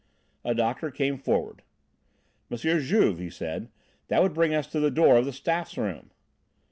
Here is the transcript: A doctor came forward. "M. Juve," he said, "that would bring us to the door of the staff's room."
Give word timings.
A 0.43 0.55
doctor 0.55 0.89
came 0.89 1.19
forward. 1.19 1.61
"M. 2.49 2.57
Juve," 2.57 3.19
he 3.19 3.29
said, 3.29 3.69
"that 4.07 4.23
would 4.23 4.33
bring 4.33 4.51
us 4.51 4.65
to 4.65 4.79
the 4.79 4.89
door 4.89 5.17
of 5.17 5.25
the 5.25 5.31
staff's 5.31 5.77
room." 5.77 6.09